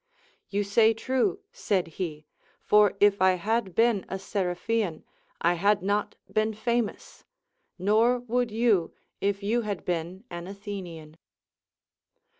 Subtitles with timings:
[0.49, 2.25] You say true, said he,
[2.63, 5.03] for if I had been a Seriphian,
[5.39, 7.23] I had not been famous;
[7.77, 11.17] nor would you, if you had been an Athenian.